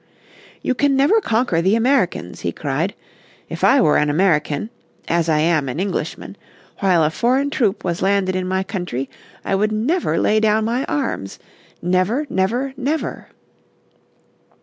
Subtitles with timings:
[0.63, 2.95] "You can never conquer the Americans," he cried.
[3.49, 4.71] "If I were an American,
[5.07, 6.37] as I am an Englishman,
[6.79, 9.11] while a foreign troop was landed in my country
[9.45, 11.37] I would never lay down my arms,
[11.83, 13.27] never, never, never!"